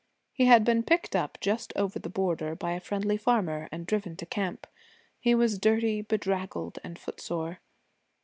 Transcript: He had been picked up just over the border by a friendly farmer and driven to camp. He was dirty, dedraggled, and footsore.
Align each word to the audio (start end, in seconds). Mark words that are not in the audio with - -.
He 0.33 0.45
had 0.45 0.63
been 0.63 0.81
picked 0.81 1.15
up 1.15 1.37
just 1.41 1.71
over 1.75 1.99
the 1.99 2.09
border 2.09 2.55
by 2.55 2.71
a 2.71 2.79
friendly 2.79 3.17
farmer 3.17 3.69
and 3.71 3.85
driven 3.85 4.15
to 4.15 4.25
camp. 4.25 4.65
He 5.19 5.35
was 5.35 5.59
dirty, 5.59 6.01
dedraggled, 6.01 6.79
and 6.83 6.97
footsore. 6.97 7.59